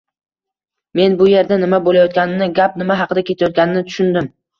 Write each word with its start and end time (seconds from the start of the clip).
Men 0.99 1.17
bu 1.19 1.27
yerda 1.31 1.59
nima 1.63 1.79
bo‘layotganini, 1.87 2.47
gap 2.61 2.79
nima 2.83 2.97
haqida 3.03 3.25
ketayotganini 3.29 3.85
tushundim. 3.91 4.31